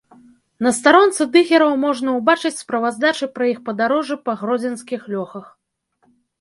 [0.67, 5.45] На старонцы дыгераў можна ўбачыць справаздачы пра іх падарожжы па гродзенскіх лёхах.